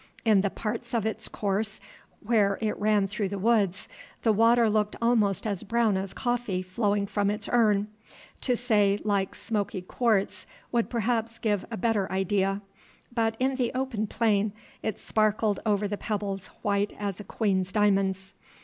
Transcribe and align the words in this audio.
In 0.25 0.41
the 0.41 0.49
parts 0.49 0.95
of 0.95 1.05
its 1.05 1.27
course 1.27 1.79
where 2.23 2.57
it 2.59 2.75
ran 2.79 3.05
through 3.07 3.29
the 3.29 3.37
woods, 3.37 3.87
the 4.23 4.33
water 4.33 4.67
looked 4.67 4.95
almost 4.99 5.45
as 5.45 5.61
brown 5.61 5.95
as 5.95 6.11
coffee 6.11 6.63
flowing 6.63 7.05
from 7.05 7.29
its 7.29 7.47
urn, 7.51 7.85
to 8.41 8.57
say 8.57 8.97
like 9.03 9.35
smoky 9.35 9.79
quartz 9.83 10.47
would 10.71 10.89
perhaps 10.89 11.37
give 11.37 11.65
a 11.69 11.77
better 11.77 12.11
idea, 12.11 12.61
but 13.13 13.37
in 13.39 13.57
the 13.57 13.71
open 13.75 14.07
plain 14.07 14.53
it 14.81 14.97
sparkled 14.97 15.59
over 15.67 15.87
the 15.87 15.97
pebbles 15.97 16.47
white 16.63 16.93
as 16.97 17.19
a 17.19 17.23
queen's 17.23 17.71
diamonds. 17.71 18.33